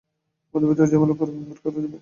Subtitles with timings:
[0.47, 1.89] আমাদের ভেতরের ঝামেলা পরে মিটমাট করা যাবে।